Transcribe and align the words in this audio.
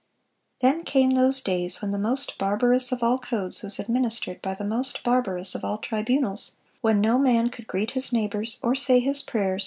(416) 0.61 0.61
"Then 0.63 0.83
came 0.83 1.11
those 1.15 1.41
days 1.41 1.79
when 1.79 1.91
the 1.91 1.99
most 1.99 2.39
barbarous 2.39 2.91
of 2.91 3.03
all 3.03 3.19
codes 3.19 3.61
was 3.61 3.77
administered 3.77 4.41
by 4.41 4.55
the 4.55 4.63
most 4.63 5.03
barbarous 5.03 5.53
of 5.53 5.63
all 5.63 5.77
tribunals; 5.77 6.53
when 6.81 6.99
no 6.99 7.19
man 7.19 7.49
could 7.49 7.67
greet 7.67 7.91
his 7.91 8.11
neighbors 8.11 8.57
or 8.63 8.73
say 8.73 8.99
his 8.99 9.21
prayers 9.21 9.59